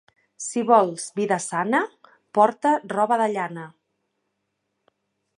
Si 0.43 0.61
vols 0.69 1.03
vida 1.17 1.37
sana, 1.43 1.81
porta 2.37 2.71
roba 2.93 3.19
de 3.23 3.27
llana. 3.35 3.67